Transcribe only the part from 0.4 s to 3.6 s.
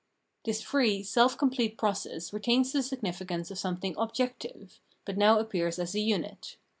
This free, self complete process retains the significance of